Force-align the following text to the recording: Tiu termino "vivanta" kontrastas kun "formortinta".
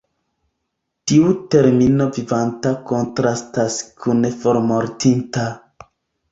Tiu 1.11 1.33
termino 1.55 2.07
"vivanta" 2.17 2.73
kontrastas 2.93 3.79
kun 4.03 4.29
"formortinta". 4.43 5.49